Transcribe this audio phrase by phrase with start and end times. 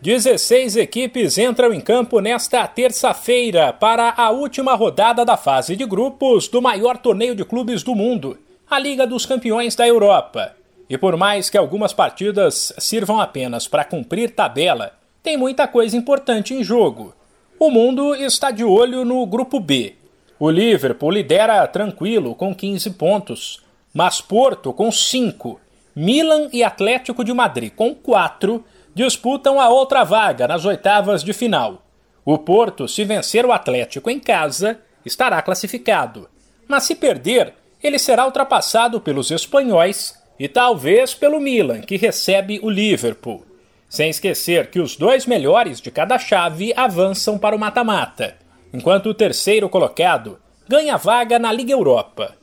[0.00, 6.46] 16 equipes entram em campo nesta terça-feira para a última rodada da fase de grupos
[6.46, 8.38] do maior torneio de clubes do mundo,
[8.70, 10.54] a Liga dos Campeões da Europa.
[10.88, 16.54] E por mais que algumas partidas sirvam apenas para cumprir tabela, tem muita coisa importante
[16.54, 17.12] em jogo.
[17.58, 19.96] O mundo está de olho no grupo B.
[20.38, 25.60] O Liverpool lidera tranquilo com 15 pontos, mas Porto com 5,
[25.96, 28.64] Milan e Atlético de Madrid com 4
[28.98, 31.86] disputam a outra vaga nas oitavas de final.
[32.24, 36.28] O Porto, se vencer o Atlético em casa, estará classificado.
[36.66, 42.68] Mas se perder, ele será ultrapassado pelos espanhóis e talvez pelo Milan, que recebe o
[42.68, 43.46] Liverpool.
[43.88, 48.36] Sem esquecer que os dois melhores de cada chave avançam para o mata-mata,
[48.74, 52.34] enquanto o terceiro colocado ganha vaga na Liga Europa.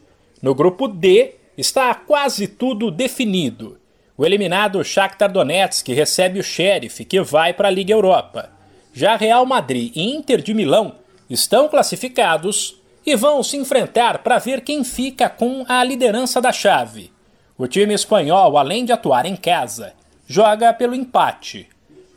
[0.42, 3.78] No grupo D está quase tudo definido.
[4.18, 8.50] O eliminado Shakhtar Donetsk recebe o Sheriff, que vai para a Liga Europa.
[8.94, 10.96] Já Real Madrid e Inter de Milão
[11.30, 17.12] estão classificados e vão se enfrentar para ver quem fica com a liderança da chave.
[17.58, 19.94] O time espanhol, além de atuar em casa,
[20.26, 21.68] joga pelo empate.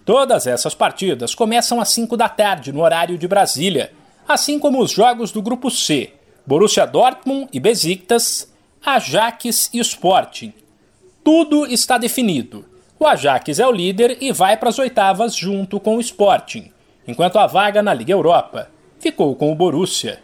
[0.05, 3.93] Todas essas partidas começam às 5 da tarde no horário de Brasília,
[4.27, 6.13] assim como os jogos do grupo C,
[6.47, 8.53] Borussia Dortmund e Besiktas,
[8.85, 10.55] Ajax e Sporting
[11.31, 12.65] tudo está definido.
[12.99, 16.73] O Ajax é o líder e vai para as oitavas junto com o Sporting,
[17.07, 20.21] enquanto a vaga na Liga Europa ficou com o Borussia.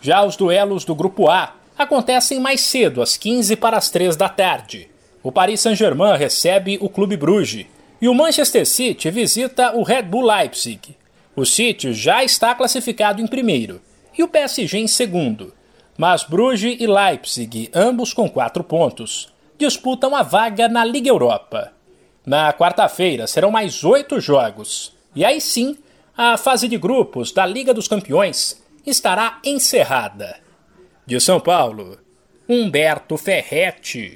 [0.00, 4.30] Já os duelos do Grupo A acontecem mais cedo, às 15 para as 3 da
[4.30, 4.88] tarde.
[5.22, 7.66] O Paris Saint-Germain recebe o Clube Bruges
[8.00, 10.96] e o Manchester City visita o Red Bull Leipzig.
[11.36, 13.78] O City já está classificado em primeiro
[14.16, 15.52] e o PSG em segundo,
[15.98, 21.72] mas Bruges e Leipzig, ambos com quatro pontos, disputam a vaga na Liga Europa.
[22.24, 25.78] Na quarta-feira serão mais oito jogos, e aí sim
[26.16, 30.38] a fase de grupos da Liga dos Campeões estará encerrada.
[31.04, 31.98] De São Paulo,
[32.48, 34.14] Humberto Ferretti.